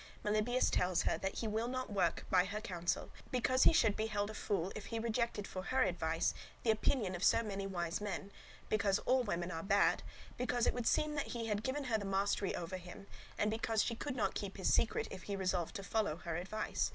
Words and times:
Melibœus 0.25 0.71
tells 0.71 1.03
her 1.03 1.19
that 1.19 1.35
he 1.35 1.47
will 1.47 1.67
not 1.67 1.93
work 1.93 2.25
by 2.31 2.45
her 2.45 2.59
counsel, 2.59 3.11
because 3.29 3.65
he 3.65 3.71
should 3.71 3.95
be 3.95 4.07
held 4.07 4.31
a 4.31 4.33
fool 4.33 4.71
if 4.75 4.87
he 4.87 4.97
rejected 4.97 5.47
for 5.47 5.61
her 5.65 5.83
advice 5.83 6.33
the 6.63 6.71
opinion 6.71 7.13
of 7.13 7.23
so 7.23 7.43
many 7.43 7.67
wise 7.67 8.01
men; 8.01 8.31
because 8.67 8.97
all 9.05 9.21
women 9.21 9.51
are 9.51 9.61
bad; 9.61 10.01
because 10.37 10.65
it 10.65 10.73
would 10.73 10.87
seem 10.87 11.13
that 11.13 11.27
he 11.37 11.45
had 11.45 11.61
given 11.61 11.83
her 11.83 11.99
the 11.99 12.03
mastery 12.05 12.55
over 12.55 12.77
him; 12.77 13.05
and 13.37 13.51
because 13.51 13.83
she 13.83 13.93
could 13.93 14.15
not 14.15 14.33
keep 14.33 14.57
his 14.57 14.73
secret, 14.73 15.07
if 15.11 15.21
he 15.21 15.35
resolved 15.35 15.75
to 15.75 15.83
follow 15.83 16.15
her 16.15 16.35
advice. 16.35 16.89